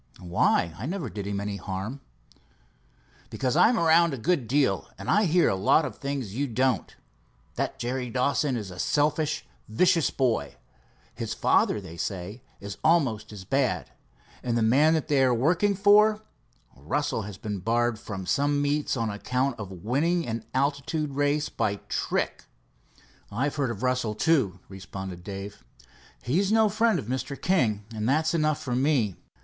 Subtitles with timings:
[0.17, 0.73] "Why?
[0.79, 2.01] I never did him any harm."
[3.29, 6.95] "Because I'm around a good deal, and I hear a lot of things you don't.
[7.53, 10.55] That Jerry Dawson is a selfish, vicious boy.
[11.13, 13.91] His father, they say, is almost as bad,
[14.41, 16.23] and the man they are working for,
[16.75, 21.71] Russell, has been barred from some meets on account of winning an altitude race by
[21.73, 22.45] a trick."
[23.31, 25.63] "I've heard of Russell, too," responded Dave.
[26.23, 27.39] "He's no friend of Mr.
[27.39, 29.15] King, and that's enough for me.